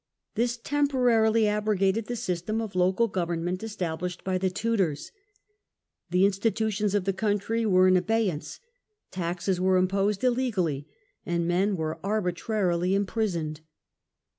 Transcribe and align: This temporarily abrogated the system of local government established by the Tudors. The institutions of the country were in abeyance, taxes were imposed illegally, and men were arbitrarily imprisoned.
This 0.33 0.57
temporarily 0.57 1.47
abrogated 1.47 2.07
the 2.07 2.15
system 2.15 2.59
of 2.59 2.73
local 2.73 3.07
government 3.07 3.61
established 3.61 4.23
by 4.23 4.39
the 4.39 4.49
Tudors. 4.49 5.11
The 6.09 6.25
institutions 6.25 6.95
of 6.95 7.03
the 7.03 7.13
country 7.13 7.67
were 7.67 7.87
in 7.87 7.95
abeyance, 7.95 8.59
taxes 9.11 9.61
were 9.61 9.77
imposed 9.77 10.23
illegally, 10.23 10.87
and 11.23 11.47
men 11.47 11.77
were 11.77 11.99
arbitrarily 12.03 12.95
imprisoned. 12.95 13.61